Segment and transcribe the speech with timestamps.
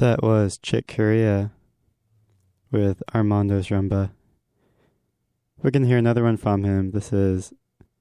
[0.00, 1.50] That was Chick Corea
[2.70, 4.12] with Armando's Rumba.
[5.62, 6.92] We're going to hear another one from him.
[6.92, 7.52] This is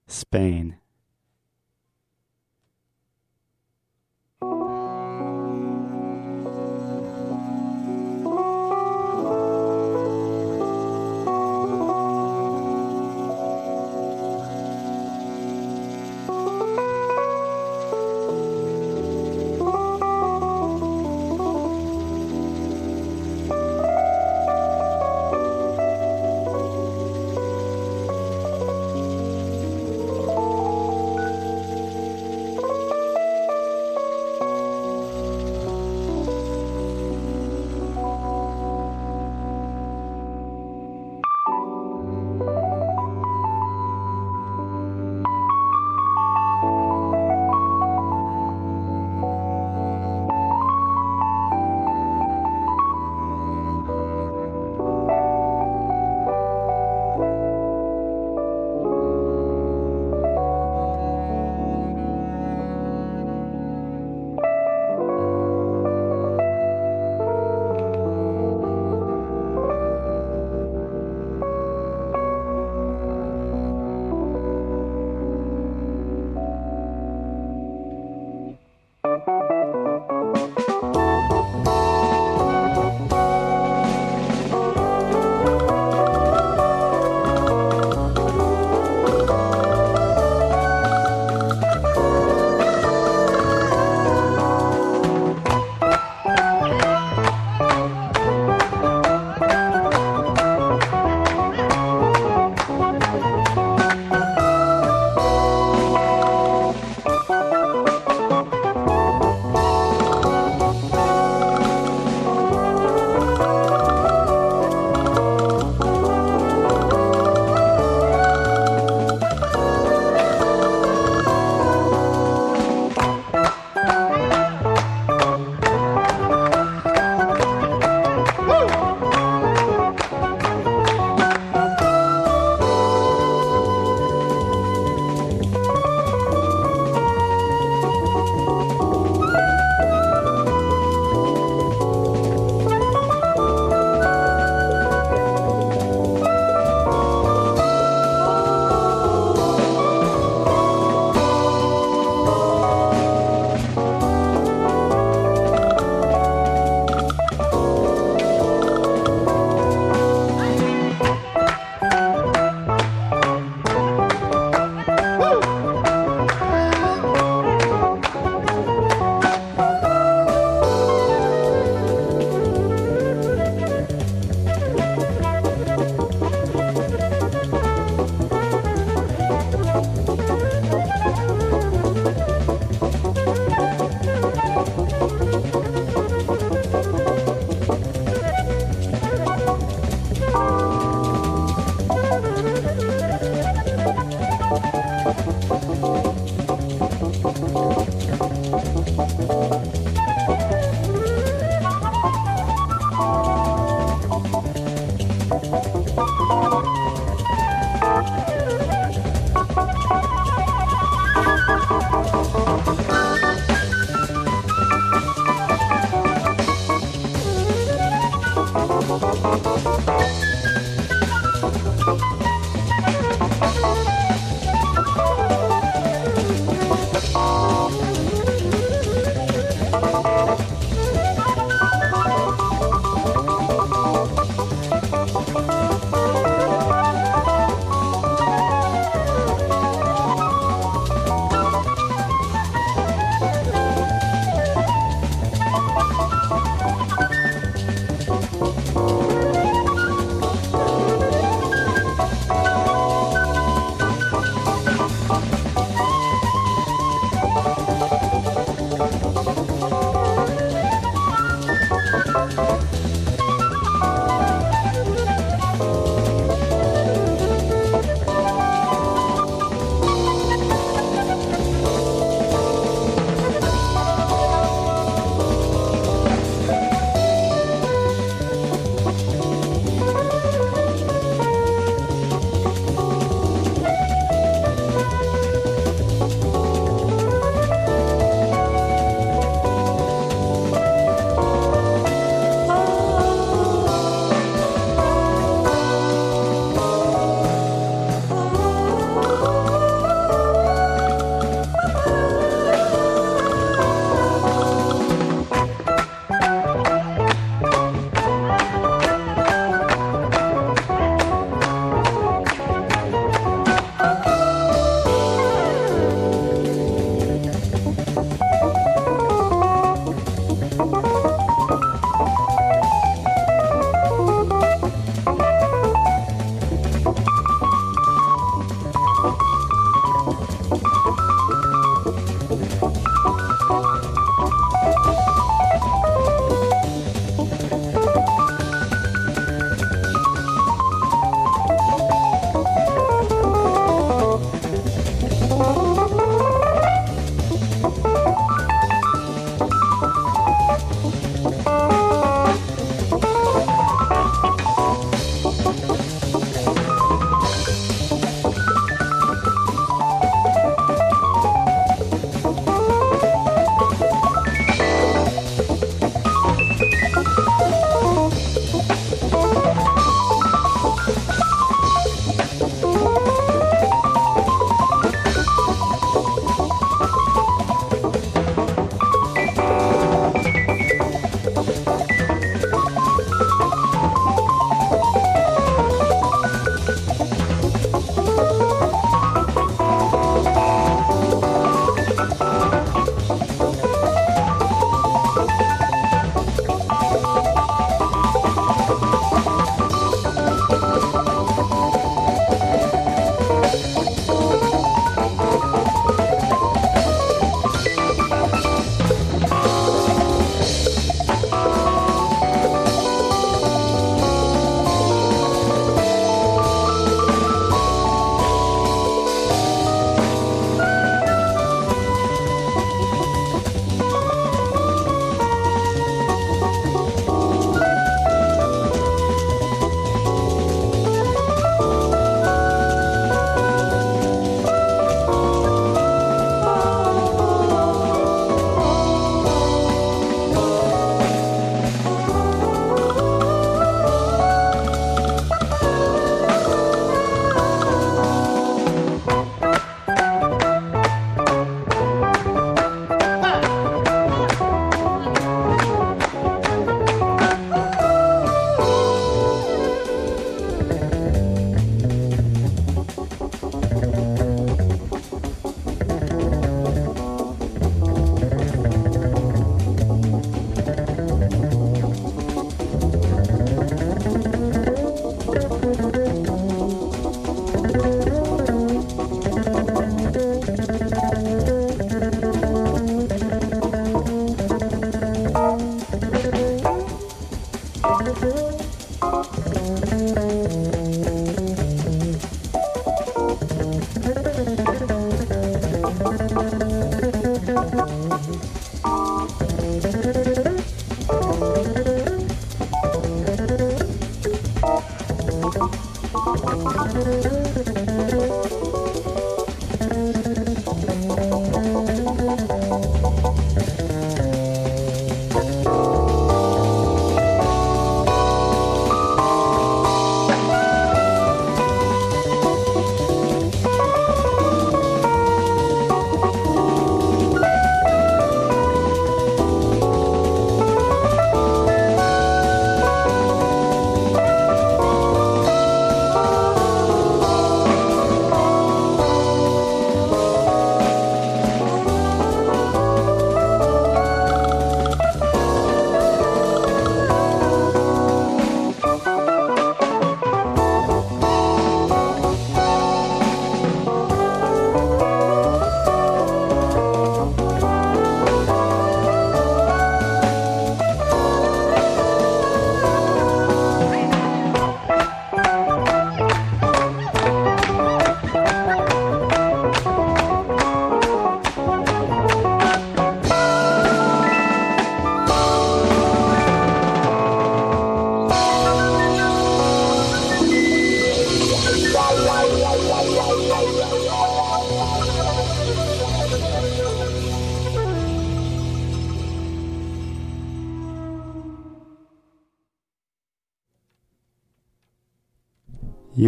[0.07, 0.78] Spain.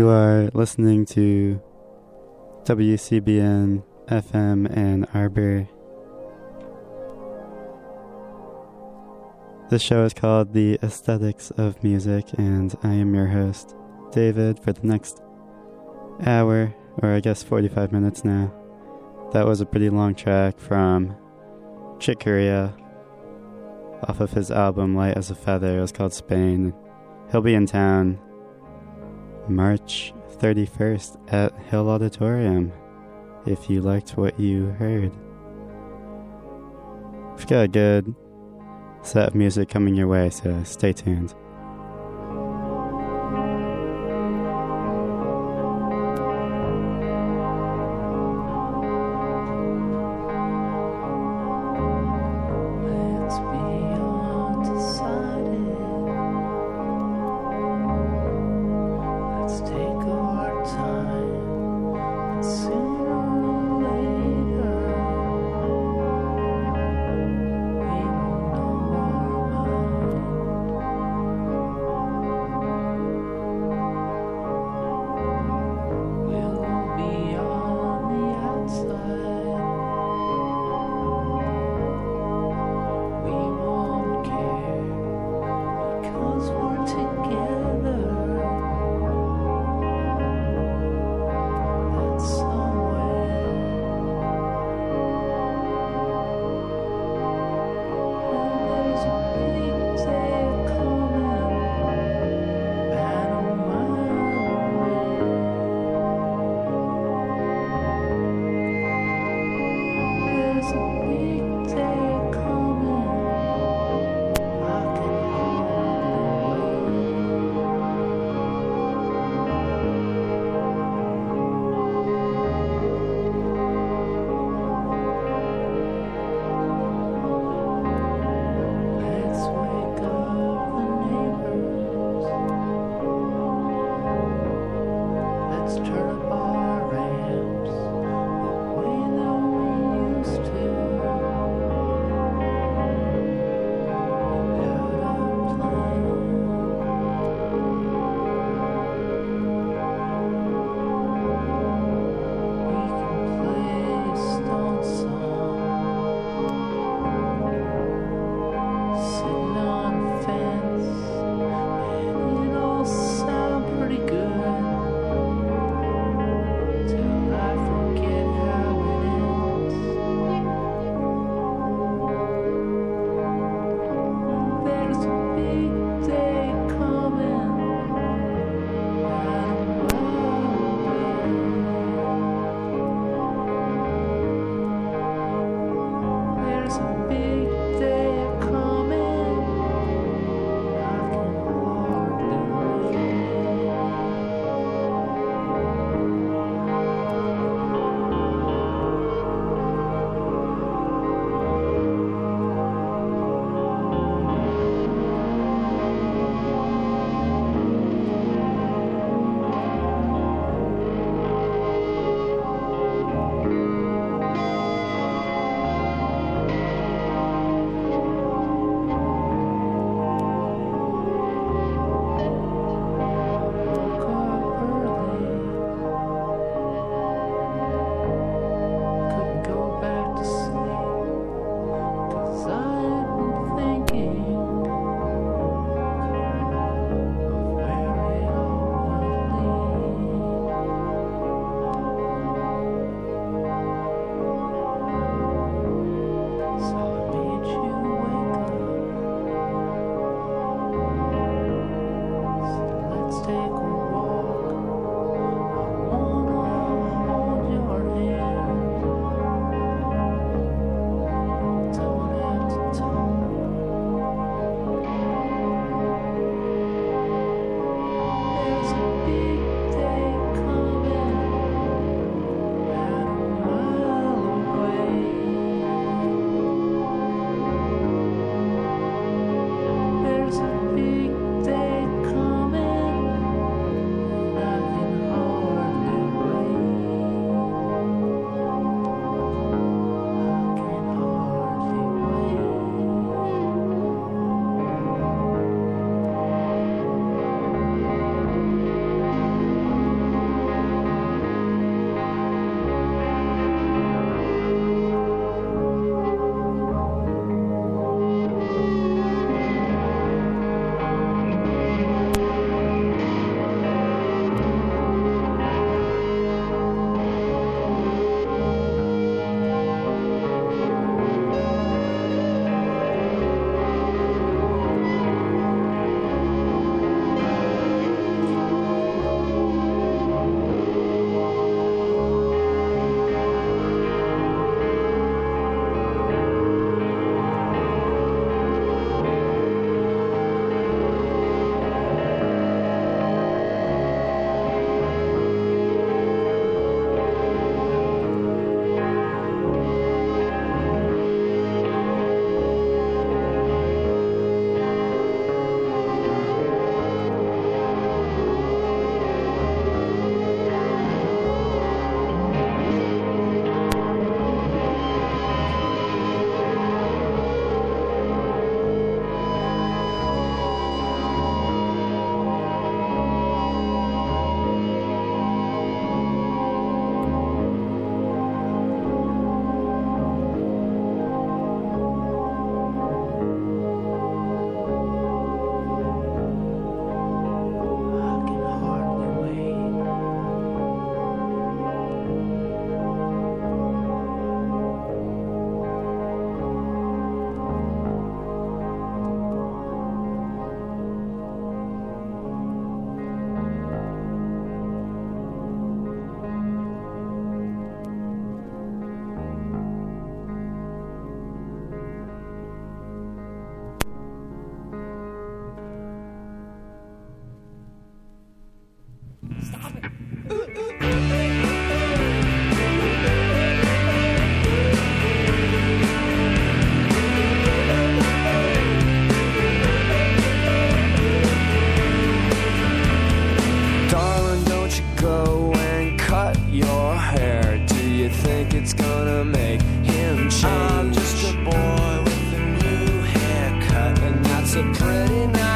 [0.01, 1.61] You are listening to
[2.63, 5.69] WCBN FM Ann Arbor.
[9.69, 13.75] This show is called The Aesthetics of Music, and I am your host,
[14.11, 15.21] David, for the next
[16.25, 18.51] hour, or I guess 45 minutes now.
[19.33, 21.15] That was a pretty long track from
[21.99, 22.73] Chick Corea
[24.07, 25.77] off of his album Light as a Feather.
[25.77, 26.73] It was called Spain.
[27.31, 28.19] He'll be in town
[29.49, 32.71] March 31st at Hill Auditorium
[33.45, 35.11] if you liked what you heard.
[37.35, 38.15] We've got a good
[39.01, 41.33] set of music coming your way, so stay tuned.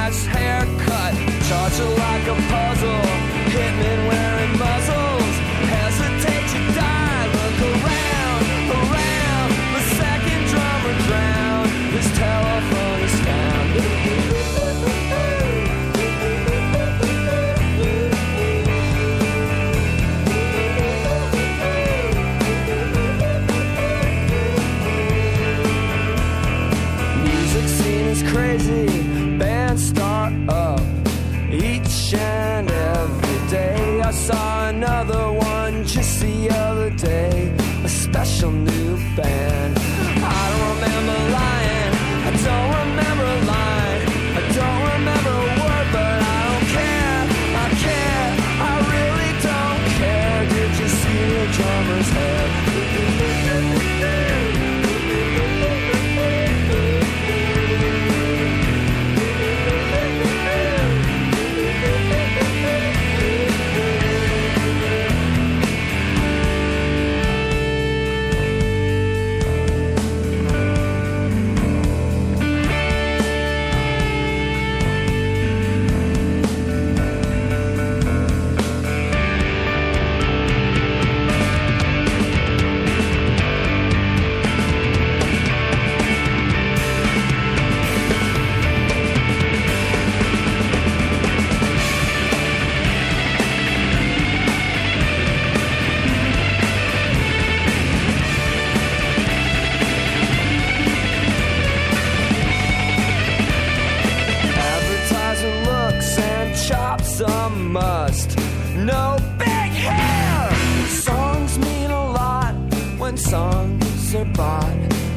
[0.06, 1.14] nice haircut.
[1.48, 2.65] Charge it like a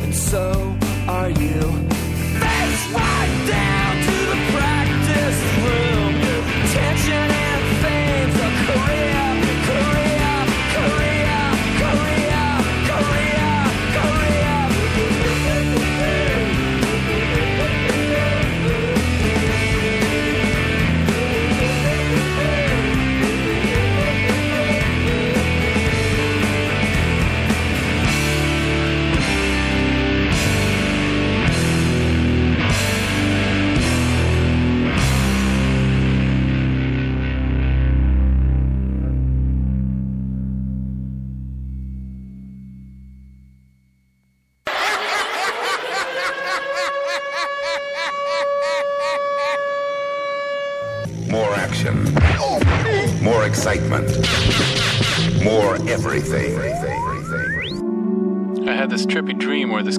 [0.08, 1.60] and so are you.
[2.40, 3.87] Face right down!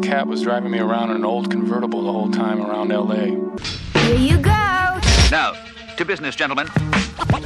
[0.09, 3.25] Cat was driving me around in an old convertible the whole time around LA.
[4.01, 4.99] Here you go.
[5.29, 5.53] Now,
[5.97, 6.67] to business, gentlemen.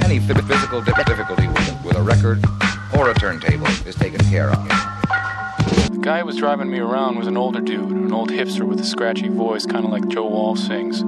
[0.02, 1.48] Any physical difficulty
[1.84, 2.42] with a record
[2.98, 4.66] or a turntable is taken care of.
[4.70, 8.80] The guy who was driving me around was an older dude, an old hipster with
[8.80, 11.04] a scratchy voice, kind of like Joe Wall sings.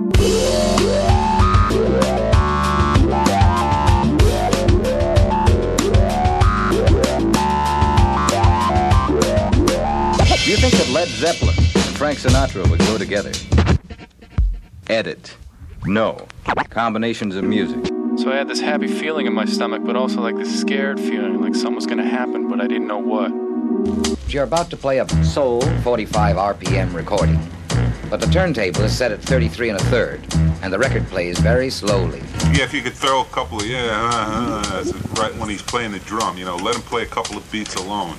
[10.45, 13.31] Do you think that Led Zeppelin and Frank Sinatra would go together?
[14.87, 15.35] Edit.
[15.85, 16.27] No.
[16.69, 17.83] Combinations of music.
[18.17, 21.41] So I had this happy feeling in my stomach, but also like this scared feeling,
[21.41, 23.31] like something was going to happen, but I didn't know what.
[24.31, 27.39] You're about to play a soul 45 RPM recording,
[28.11, 30.21] but the turntable is set at 33 and a third,
[30.61, 32.21] and the record plays very slowly.
[32.53, 34.83] Yeah, if you could throw a couple of yeah, uh, uh,
[35.19, 37.73] right when he's playing the drum, you know, let him play a couple of beats
[37.73, 38.15] alone.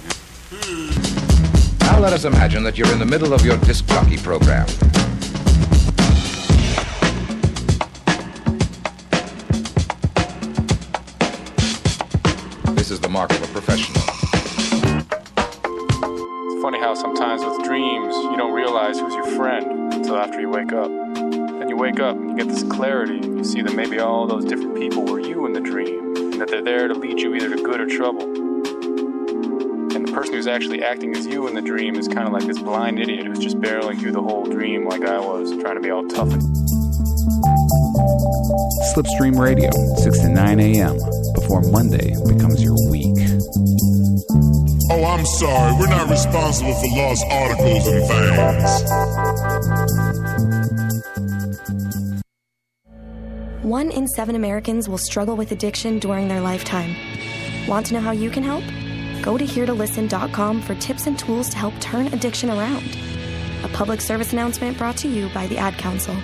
[1.86, 4.66] Now let us imagine that you're in the middle of your disc jockey program.
[12.74, 14.02] This is the mark of a professional.
[16.48, 20.50] It's funny how sometimes with dreams, you don't realize who's your friend until after you
[20.50, 20.90] wake up.
[21.14, 24.44] Then you wake up and you get this clarity, you see that maybe all those
[24.44, 27.54] different people were you in the dream, and that they're there to lead you either
[27.56, 28.45] to good or trouble.
[30.16, 32.46] And the person who's actually acting as you in the dream is kind of like
[32.46, 35.80] this blind idiot who's just barreling through the whole dream like I was, trying to
[35.82, 36.42] be all tough and
[38.94, 40.96] Slipstream Radio, 6 to 9 a.m.,
[41.34, 43.14] before Monday becomes your week.
[44.90, 45.74] Oh, I'm sorry.
[45.78, 48.82] We're not responsible for lost articles and things.
[53.62, 56.96] One in seven Americans will struggle with addiction during their lifetime.
[57.68, 58.64] Want to know how you can help?
[59.26, 62.96] Go to heretolisten.com for tips and tools to help turn addiction around.
[63.64, 66.14] A public service announcement brought to you by the Ad Council.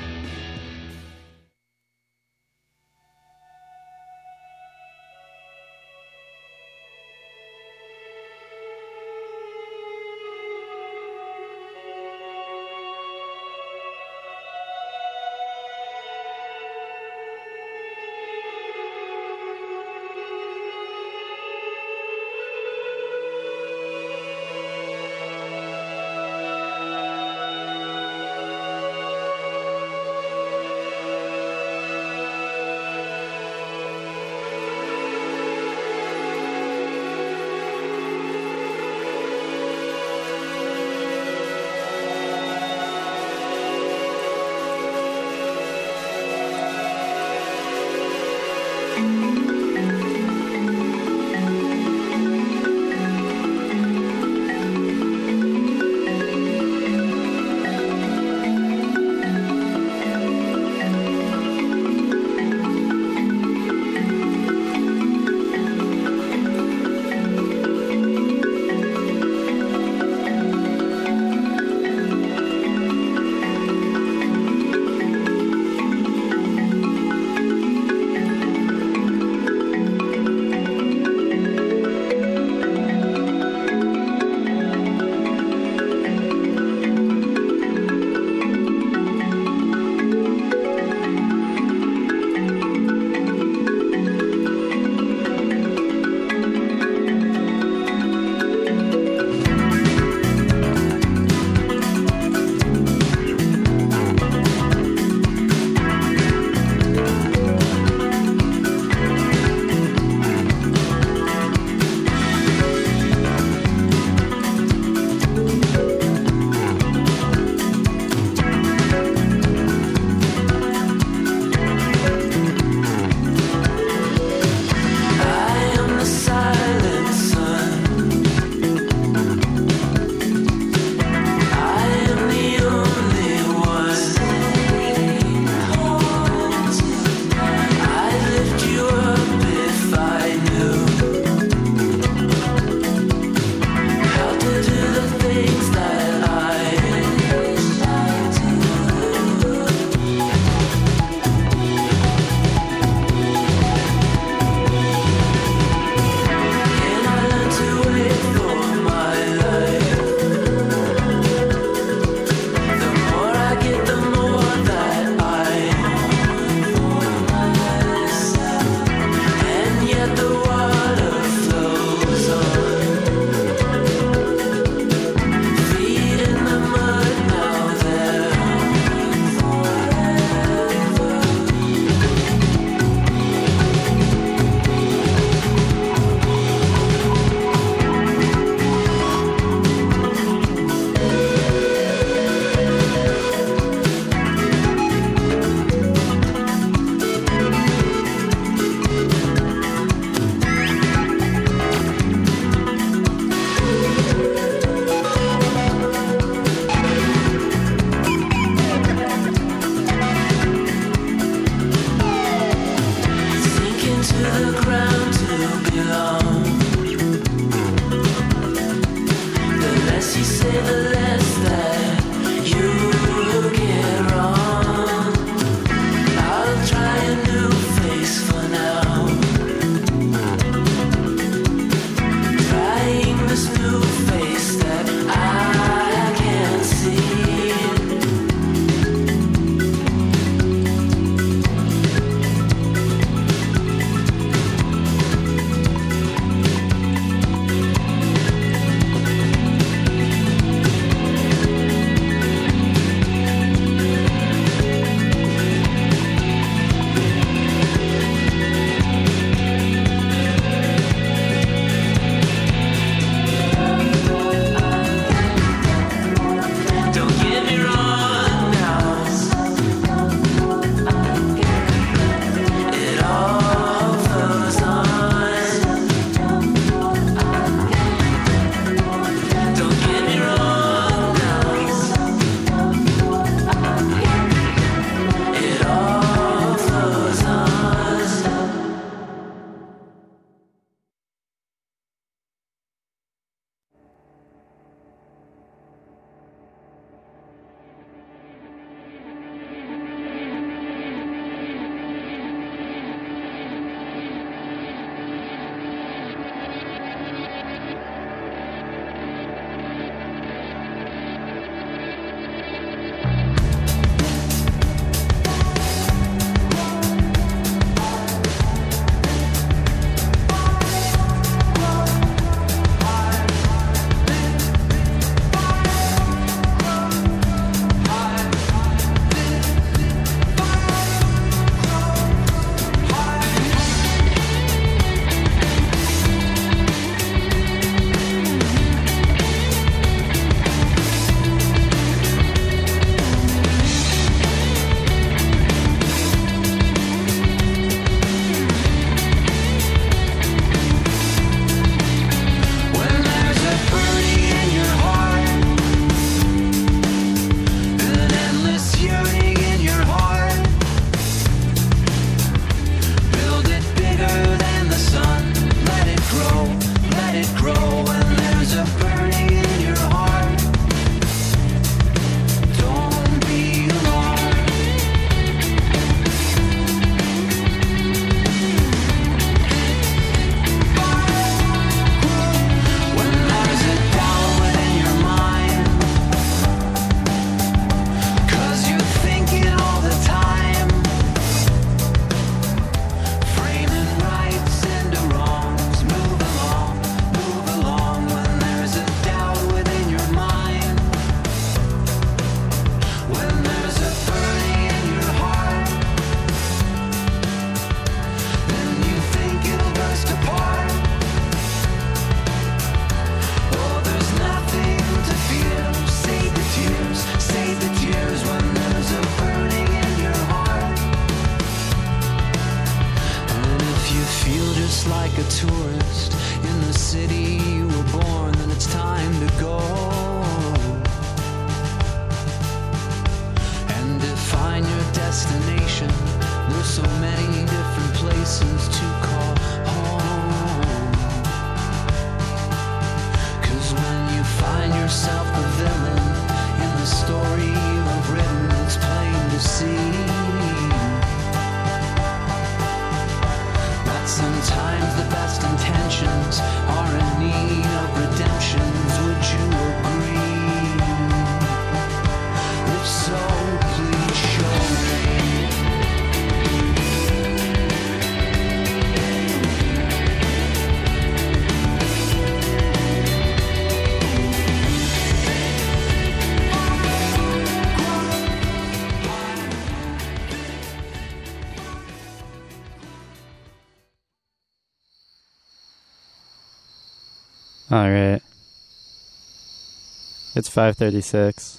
[490.53, 491.57] 5:36.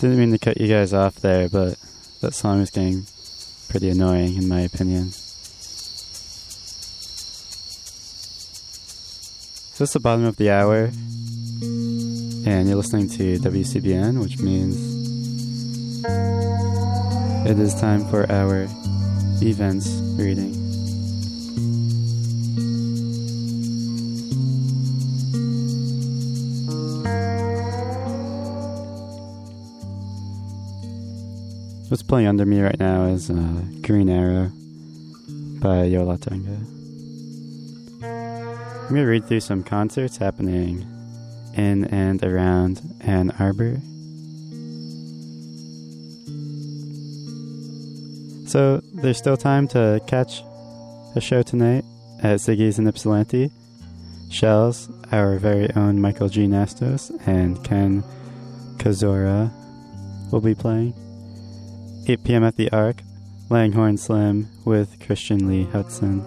[0.00, 1.78] Didn't mean to cut you guys off there, but
[2.20, 3.06] that song is getting
[3.68, 5.12] pretty annoying in my opinion.
[9.74, 10.90] So it's the bottom of the hour,
[12.44, 14.74] and you're listening to WCBN, which means
[17.46, 18.66] it is time for our
[19.40, 19.88] events
[20.18, 20.61] reading.
[31.92, 34.50] What's playing under me right now is uh, Green Arrow
[35.60, 36.56] by Yo La Tengo.
[38.02, 40.86] I'm going to read through some concerts happening
[41.54, 43.76] in and around Ann Arbor.
[48.48, 50.42] So there's still time to catch
[51.14, 51.84] a show tonight
[52.22, 53.50] at Ziggy's in Ypsilanti.
[54.30, 56.46] Shells, our very own Michael G.
[56.46, 58.02] Nastos, and Ken
[58.78, 59.52] Kozora
[60.32, 60.94] will be playing.
[62.08, 62.42] 8 p.m.
[62.42, 62.96] at the Arc,
[63.48, 66.20] Langhorne Slim with Christian Lee Hudson.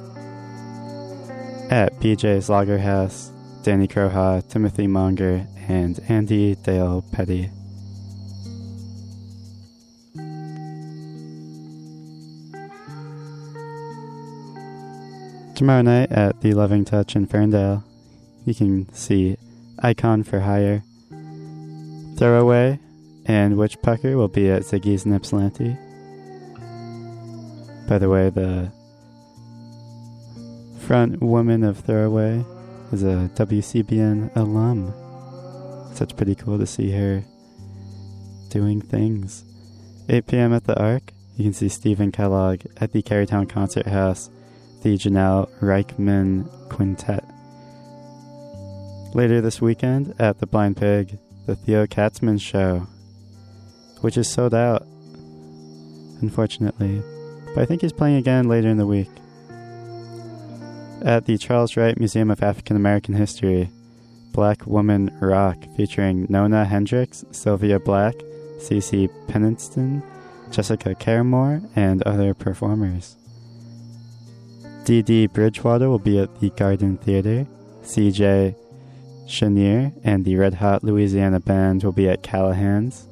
[1.69, 3.32] At BJ's Lager House,
[3.63, 7.49] Danny Kroha, Timothy Monger, and Andy Dale Petty.
[15.55, 17.84] Tomorrow night at the Loving Touch in Ferndale,
[18.45, 19.36] you can see
[19.80, 20.84] Icon for Hire,
[22.17, 22.80] Throwaway,
[23.26, 25.78] and Witch Pucker will be at Ziggy's in.
[27.88, 28.71] By the way, the
[30.80, 32.43] front woman of Throwaway
[32.91, 34.93] is a WCBN alum.
[35.95, 37.23] Such pretty cool to see her
[38.49, 39.43] doing things.
[40.09, 40.53] 8 p.m.
[40.53, 44.30] at the Arc, you can see Stephen Kellogg at the Kerrytown Concert House,
[44.84, 47.23] the Janelle Reichman Quintet.
[49.15, 52.88] Later this weekend at the Blind Pig, the Theo Katzman Show,
[54.01, 54.85] which is sold out,
[56.21, 57.01] unfortunately.
[57.53, 59.09] But I think he's playing again later in the week.
[61.03, 63.69] At the Charles Wright Museum of African American History,
[64.31, 68.15] Black Woman Rock featuring Nona Hendryx, Sylvia Black,
[68.57, 70.03] Cece Pennington,
[70.51, 73.17] Jessica Care Moore, and other performers.
[74.85, 77.47] Dee Dee Bridgewater will be at the Garden Theater.
[77.81, 78.55] C.J.
[79.27, 83.07] Chenier and the Red Hot Louisiana Band will be at Callahan's.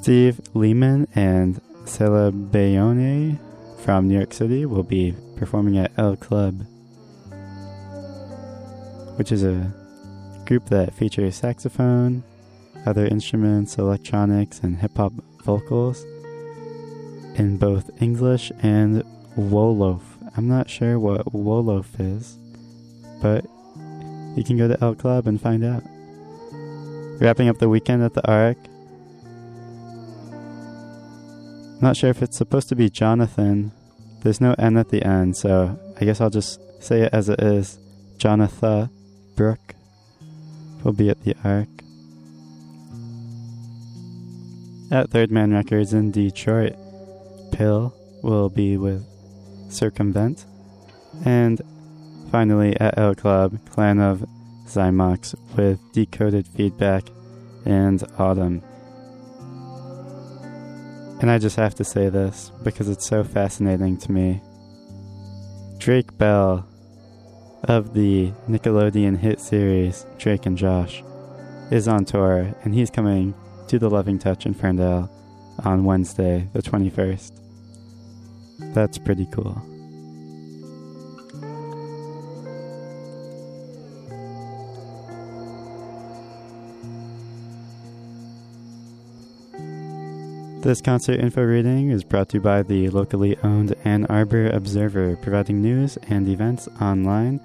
[0.00, 3.38] Steve Lehman and Sélébéyone
[3.84, 6.64] from New York City will be performing at El Club,
[9.18, 9.70] which is a
[10.46, 12.22] group that features saxophone,
[12.86, 15.12] other instruments, electronics, and hip hop
[15.44, 16.02] vocals
[17.34, 19.04] in both English and
[19.36, 20.00] Wolof.
[20.34, 22.38] I'm not sure what Wolof is,
[23.20, 23.44] but
[24.34, 25.82] you can go to El Club and find out.
[27.20, 28.56] Wrapping up the weekend at the Arc.
[31.80, 33.72] Not sure if it's supposed to be Jonathan.
[34.22, 37.40] There's no N at the end, so I guess I'll just say it as it
[37.40, 37.78] is.
[38.18, 38.90] Jonathan
[39.34, 39.74] Brooke
[40.84, 41.68] will be at the Arc.
[44.92, 46.74] At Third Man Records in Detroit,
[47.52, 49.06] Pill will be with
[49.70, 50.44] Circumvent.
[51.24, 51.62] And
[52.30, 54.24] finally at El Club, Clan of
[54.66, 57.04] Xymox with Decoded Feedback
[57.64, 58.62] and Autumn.
[61.20, 64.40] And I just have to say this because it's so fascinating to me.
[65.78, 66.66] Drake Bell
[67.64, 71.02] of the Nickelodeon hit series Drake and Josh
[71.70, 73.34] is on tour and he's coming
[73.68, 75.10] to the Loving Touch in Ferndale
[75.64, 77.32] on Wednesday, the 21st.
[78.74, 79.62] That's pretty cool.
[90.62, 95.16] This concert info reading is brought to you by the locally owned Ann Arbor Observer,
[95.16, 97.40] providing news and events online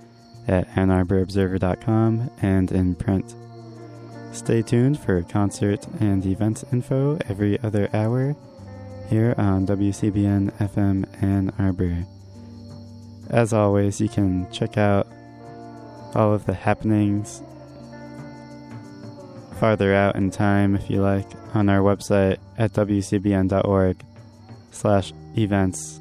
[0.49, 3.35] at annarborobserver.com and in print.
[4.33, 8.35] Stay tuned for concert and events info every other hour
[9.09, 12.05] here on WCBN FM Ann Arbor.
[13.29, 15.07] As always, you can check out
[16.15, 17.41] all of the happenings
[19.59, 23.97] farther out in time if you like on our website at wcbn.org
[24.71, 25.99] slash events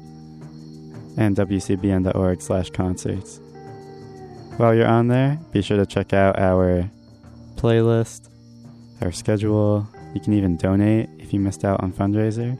[1.17, 3.39] and wcbn.org slash concerts.
[4.57, 6.89] While you're on there, be sure to check out our
[7.55, 8.29] playlist,
[9.01, 9.87] our schedule.
[10.13, 12.57] You can even donate if you missed out on fundraiser.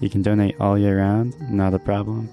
[0.00, 2.28] You can donate all year round, not a problem.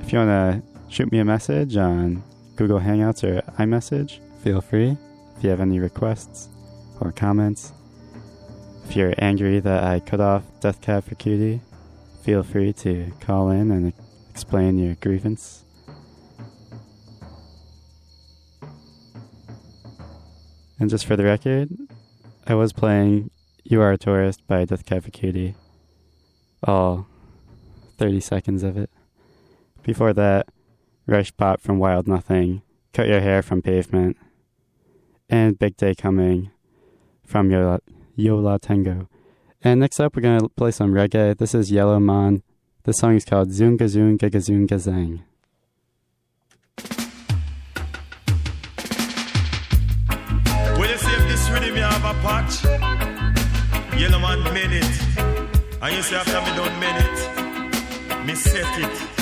[0.00, 2.22] If you want to shoot me a message on
[2.56, 4.96] Google Hangouts or iMessage, feel free.
[5.36, 6.48] If you have any requests
[7.00, 7.72] or comments,
[8.88, 11.60] if you're angry that I cut off Death Cab for Cutie,
[12.22, 13.92] feel free to call in and
[14.30, 15.64] explain your grievance.
[20.78, 21.70] And just for the record,
[22.46, 23.30] I was playing
[23.64, 25.54] You Are a Tourist by Death Cab for Cutie.
[26.62, 27.06] All
[27.98, 28.90] 30 seconds of it.
[29.82, 30.48] Before that,
[31.06, 32.62] Rush Pop from Wild Nothing,
[32.92, 34.16] Cut Your Hair from Pavement,
[35.28, 36.50] and Big Day Coming
[37.24, 37.80] from Yola,
[38.14, 39.08] Yo La Tengo.
[39.62, 41.36] And next up, we're going to play some reggae.
[41.36, 42.42] This is Yellow Man.
[42.84, 45.22] The song is called Zunga Zunga Gazunga Zang.
[50.78, 52.64] Well, you see if this rhythm you have a patch,
[53.98, 55.18] Yellow Man made it.
[55.82, 59.16] And you see after me done made it, me set it.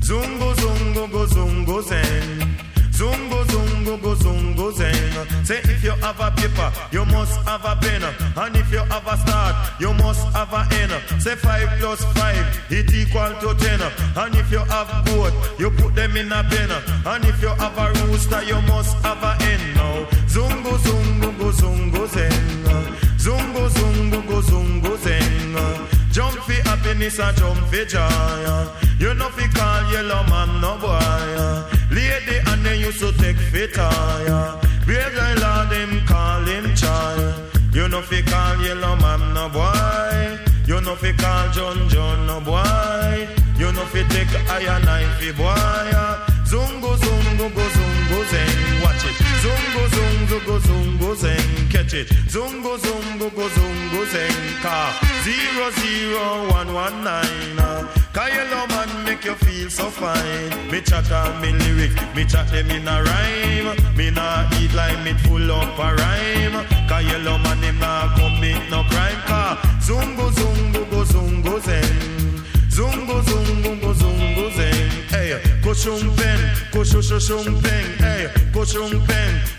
[0.00, 2.65] Zungo, zungo, go, zungo, zen.
[2.96, 5.44] Zungo, zungo, go, zungo, zen.
[5.44, 8.02] Say if you have a paper, you must have a pen.
[8.36, 10.92] And if you have a start, you must have a end.
[11.20, 13.80] Say five plus five, it equal to ten.
[14.16, 16.70] And if you have both, you put them in a pen.
[17.04, 19.74] And if you have a rooster, you must have a hen.
[19.74, 22.32] Now, zungo, zungo, go, zungo, zen.
[23.18, 25.56] Zungo, zungo, go, zungo, zen.
[26.12, 28.68] Jump for happiness and jump for joy.
[28.98, 31.75] You know fi call yellow man no boy.
[31.90, 34.84] Lady and they used to take fit ah, tire.
[34.84, 37.34] Brave like Lord them call him child.
[37.72, 40.38] You know fi call yellow man no boy.
[40.66, 43.28] You know fi call John John no boy.
[43.58, 46.25] You know fi take iron knife boy.
[46.50, 48.82] Zungo zungo go zungo zeng.
[48.82, 49.16] Watch it.
[49.42, 51.68] Zungo zungo go zungo zeng.
[51.70, 52.08] Catch it.
[52.28, 54.62] Zungo zungo go zungo zeng.
[54.62, 54.92] Car
[55.24, 57.58] zero zero one one nine.
[57.58, 58.06] uh.
[58.68, 60.70] Man make you feel so fine.
[60.70, 63.96] Me chat on me lyric, me chat them in a rhyme.
[63.96, 66.66] Me nah eat like me full up a rhyme.
[66.88, 67.04] Cause
[67.44, 69.20] man him nah commit no crime.
[69.26, 72.42] Cause zungo zungo go zungo zeng.
[72.70, 74.90] Zungo zungo go zungo zeng.
[75.10, 75.40] Hey,
[75.74, 77.36] shu shu.
[77.98, 78.90] Hey, go shung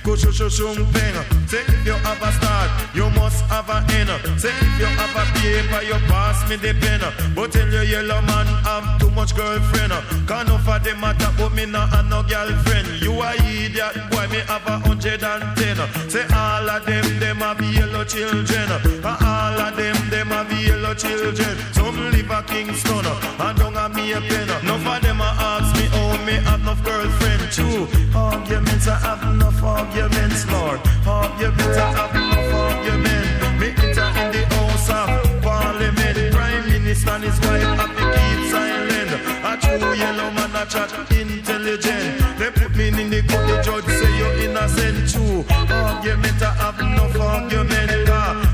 [0.03, 1.15] go shu shu shung peng.
[1.47, 4.09] Say if you have a start, you must have a end.
[4.39, 7.01] Say if you have a paper, you pass me the pen.
[7.35, 9.93] But tell you yellow man have too much girlfriend.
[10.27, 12.87] Can't no for them matter, but me not have no girlfriend.
[13.01, 15.77] You a idiot, boy, me have a hundred and ten.
[16.09, 18.71] Say all of them, them have yellow children.
[18.71, 21.57] And all of them, them have yellow children.
[21.73, 24.47] Some live a Kingston, uh, and don't have me a pen.
[24.65, 25.96] None of them a ask me,
[26.27, 27.41] me have no girlfriend.
[27.55, 30.79] True, arguments, I have enough arguments, Lord.
[31.07, 33.29] Arguments, I have enough arguments.
[33.59, 35.07] Me enter in the house of
[35.41, 36.17] parliament.
[36.35, 39.11] Prime Minister and his wife have to keep silent.
[39.49, 42.07] A true yellow man, a chat intelligent.
[42.39, 44.99] They put me in the court, the judge say you're innocent.
[45.11, 47.91] True, argument, I have enough argument.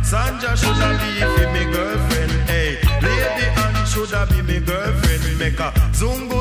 [0.09, 1.11] Sanja should have be
[1.55, 2.32] me girlfriend.
[2.51, 5.39] Hey, lady Annie should have be me girlfriend.
[5.39, 6.33] Make a zungo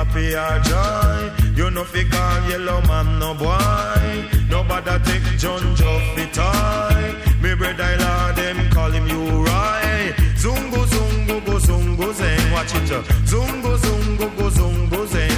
[0.00, 1.20] happy or joy.
[1.56, 4.06] You know fi call yellow man no boy.
[4.48, 7.02] Nobody take John Joffy toy.
[7.42, 10.14] Me brother Lord them call him you right.
[10.42, 12.52] Zungo zungo go zungo zen.
[12.52, 12.90] Watch it.
[12.92, 13.02] uh.
[13.30, 15.32] Zungo zungo go zungo zen.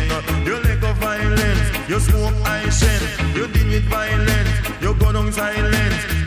[0.47, 1.69] You let go violence.
[1.89, 3.03] You smoke high shen.
[3.37, 4.51] You deal with violence.
[4.81, 6.22] You go down silence.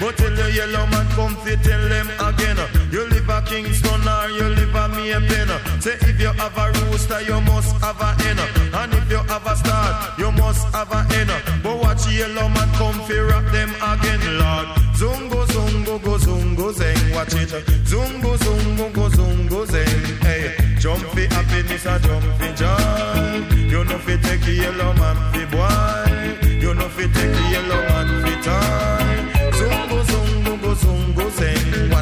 [0.55, 2.57] Yellow man come fi tell them again.
[2.89, 5.51] You live a Kingston or you live a Maypen.
[5.83, 8.39] Say if you have a rooster, you must have a hen.
[8.73, 11.27] And if you have a star, you must have a hen.
[11.61, 14.67] But watch yellow man come fi rap them again, Lord.
[14.95, 17.13] Zungo, zungo, go, zungo, zeng.
[17.13, 17.49] Watch it.
[17.83, 20.23] Zungo, zungo, go, zungo, zeng.
[20.23, 23.55] Hey, jump fi happiness and jump fi joy.
[23.57, 26.47] You know fi take yellow man fi boy.
[26.47, 29.04] You know fi take yellow man fi tie.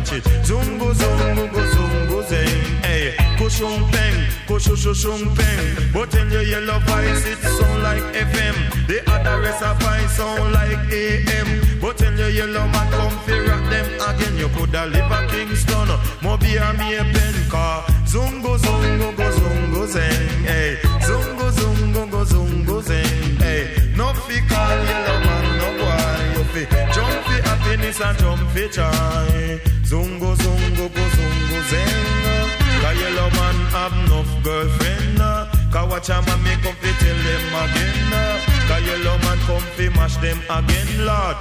[0.03, 0.23] Watch it.
[0.43, 2.83] Zungo, zungo, go, zungo, zeng.
[2.83, 5.93] Hey, kushung peng, kushushung peng.
[5.93, 8.87] But in your yellow voice it sound like FM.
[8.87, 9.81] The other rest of
[10.11, 11.79] sound like AM.
[11.79, 14.37] But in your yellow man come fi rock them again.
[14.37, 15.87] You coulda live a Kingston,
[16.19, 17.83] Mobi or me a pen car.
[18.03, 20.43] Zungo, zungo, go, zungo, zeng.
[20.43, 23.39] Hey, zungo, zungo, go, zungo, zeng.
[23.39, 26.35] Hey, no fi call yellow man, no boy.
[26.35, 29.73] You fi jump fi happiness and jump fi joy.
[29.93, 32.49] Zungo, zungo, go, zungo, zeng.
[32.81, 35.21] Cause yellow man have enough girlfriend.
[35.21, 35.45] uh.
[35.71, 38.13] Cause watch a man me come fi tell them again.
[38.13, 38.39] uh.
[38.67, 41.37] Cause yellow man come fi mash them again, Lord.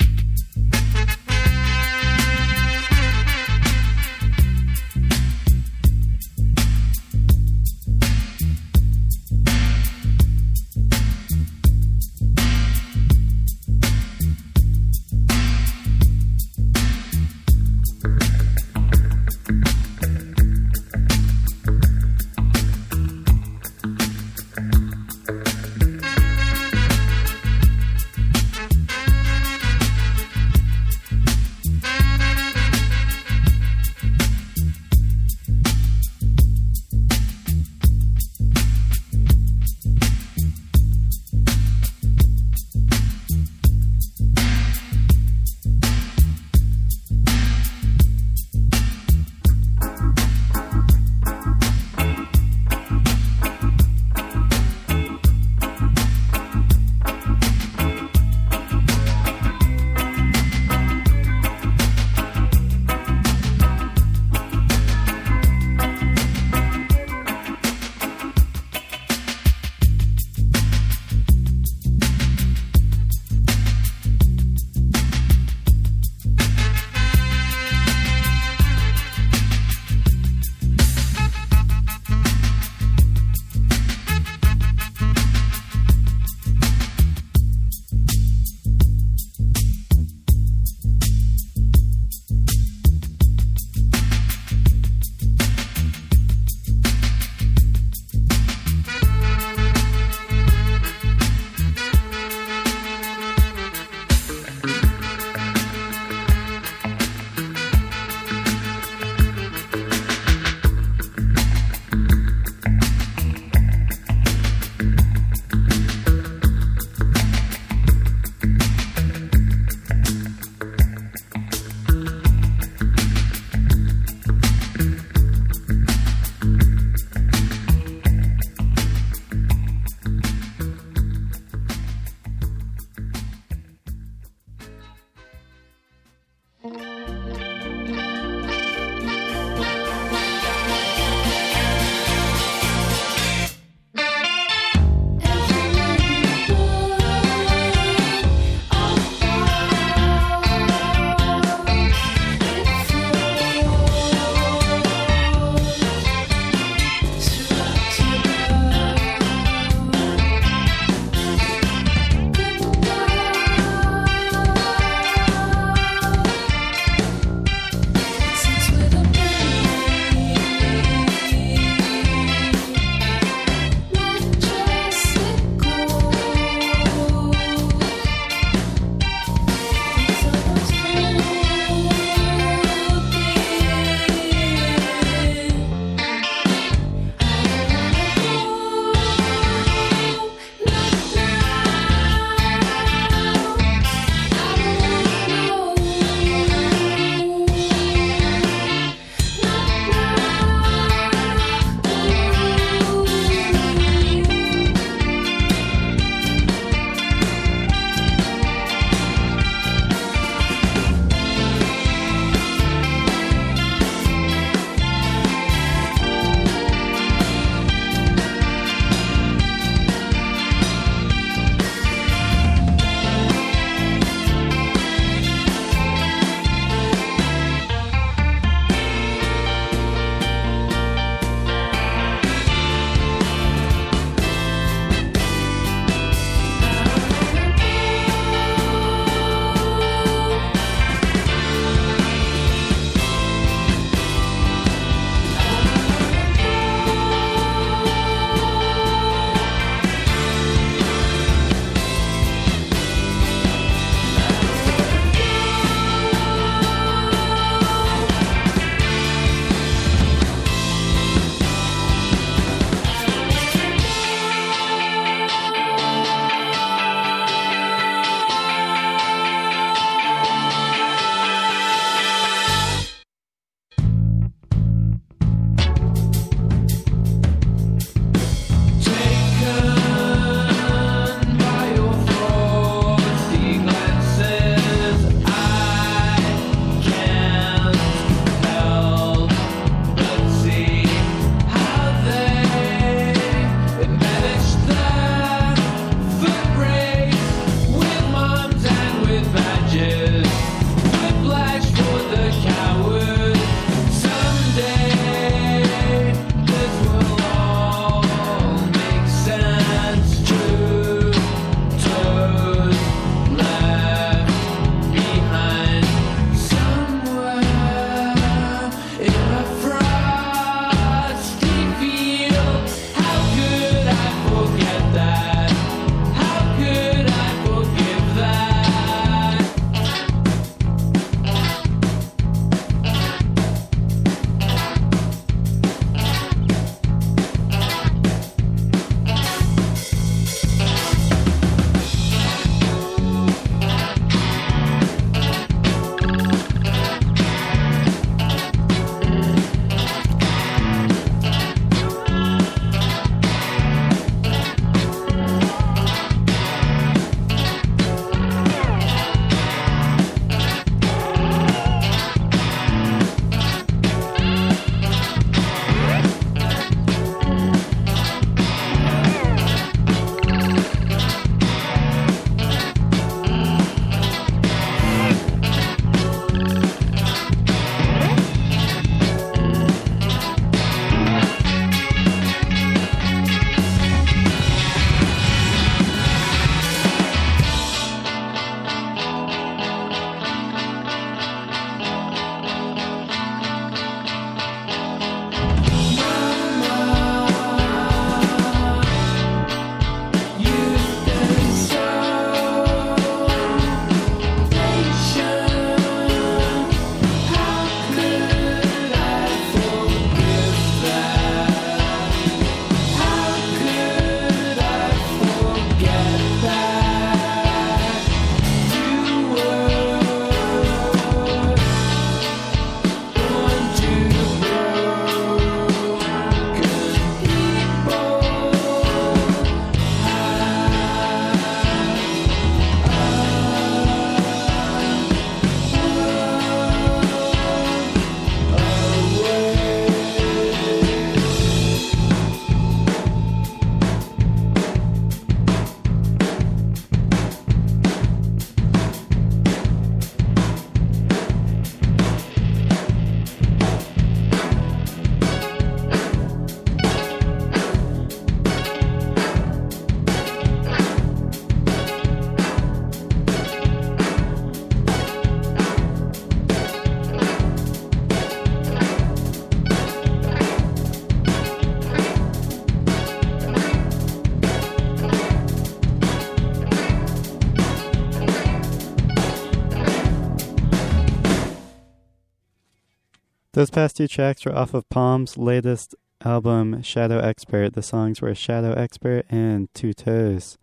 [483.55, 485.95] Those past two tracks were off of Palm's latest
[486.25, 487.75] album, Shadow Expert.
[487.75, 490.57] The songs were Shadow Expert and Two Toes.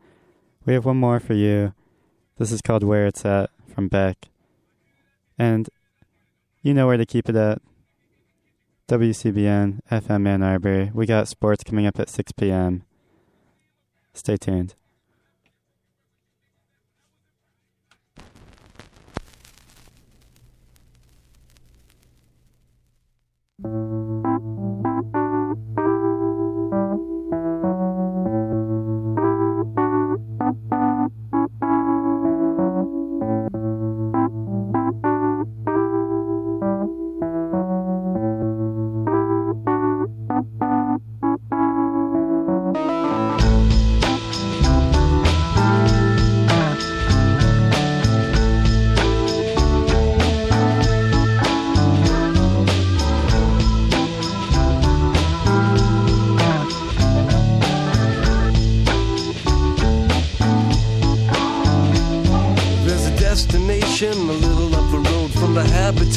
[0.66, 1.76] We have one more for you.
[2.38, 4.30] This is called Where It's At from Beck.
[5.38, 5.70] And
[6.64, 7.62] you know where to keep it at.
[8.88, 10.90] WCBN, FM Ann Arbor.
[10.92, 12.86] We got sports coming up at 6 p.m.
[14.16, 14.74] Stay tuned.
[23.62, 23.89] There's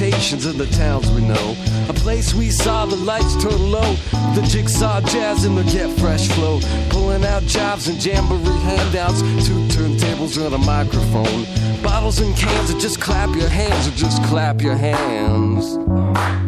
[0.03, 1.57] the habitations of the towns we know.
[1.89, 3.95] A place we saw the lights turn low,
[4.35, 6.61] the jigsaw jazz and the get fresh flow.
[6.91, 11.47] Pulling out jobs and jamboree handouts, two turntables and a microphone.
[11.83, 16.42] Bottles and cans, or just clap your hands, or just clap your hands.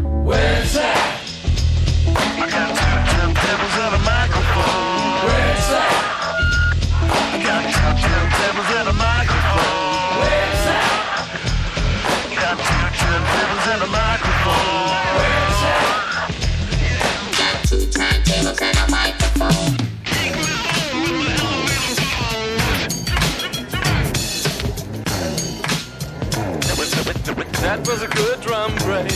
[27.64, 29.08] That was a good drum break.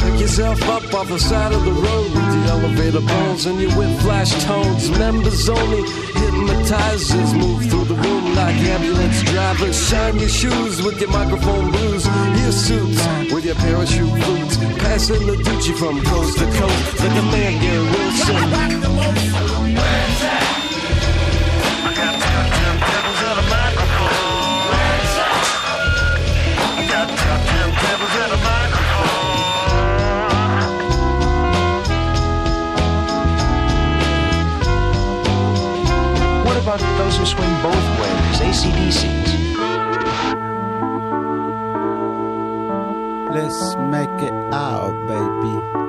[0.00, 3.70] Pick yourself up off the side of the road with the elevator bones and your
[3.76, 4.88] whip flash tones.
[4.90, 5.82] Members only,
[6.16, 9.76] hypnotizers move through the room like ambulance drivers.
[9.88, 12.06] Shine your shoes with your microphone blues.
[12.40, 14.56] Your suits with your parachute boots.
[14.80, 19.39] Passing the Gucci from coast to coast like a man, Gary Wilson.
[37.10, 39.30] Those who swing both ways, ACDCs?
[43.34, 45.80] Let's make it out, baby.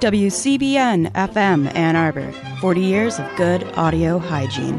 [0.00, 2.30] WCBN FM Ann Arbor,
[2.60, 4.78] 40 years of good audio hygiene.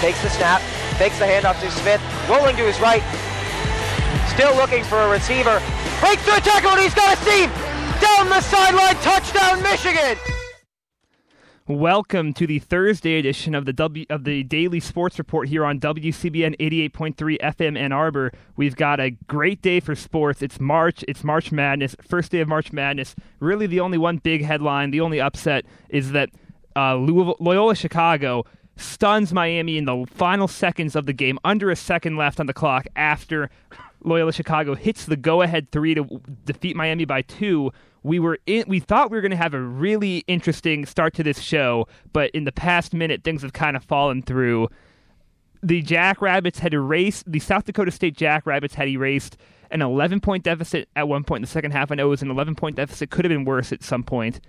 [0.00, 0.60] Takes the snap,
[0.98, 3.02] fakes the handoff to Smith, rolling to his right,
[4.38, 5.60] still looking for a receiver.
[5.98, 7.50] Breaks through a tackle and he's got a seam!
[8.00, 10.16] Down the sideline, touchdown Michigan!
[11.66, 15.80] Welcome to the Thursday edition of the W of the Daily Sports Report here on
[15.80, 18.30] WCBN 88.3 FM Ann Arbor.
[18.56, 20.40] We've got a great day for sports.
[20.40, 23.16] It's March, it's March Madness, first day of March Madness.
[23.40, 26.30] Really the only one big headline, the only upset is that
[26.76, 28.44] uh, Loyola Chicago
[28.76, 32.54] stuns Miami in the final seconds of the game, under a second left on the
[32.54, 33.50] clock after
[34.04, 37.70] Loyola Chicago hits the go-ahead 3 to defeat Miami by 2
[38.02, 41.22] we were in, we thought we were going to have a really interesting start to
[41.22, 44.68] this show, but in the past minute, things have kind of fallen through.
[45.62, 49.36] The Jackrabbits had erased the South Dakota State Jackrabbits had erased
[49.70, 51.90] an 11 point deficit at one point in the second half.
[51.90, 54.40] I know it was an 11 point deficit, could have been worse at some point.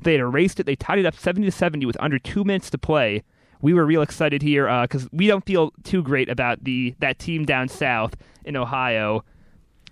[0.00, 0.66] They had erased it.
[0.66, 3.22] They tied it up 70 to 70 with under two minutes to play.
[3.62, 7.18] We were real excited here because uh, we don't feel too great about the that
[7.18, 9.24] team down south in Ohio.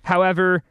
[0.02, 0.62] However,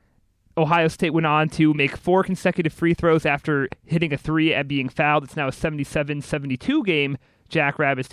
[0.57, 4.67] Ohio State went on to make four consecutive free throws after hitting a three and
[4.67, 5.23] being fouled.
[5.23, 7.17] It's now a 77 72 game.
[7.49, 8.07] Jackrabbits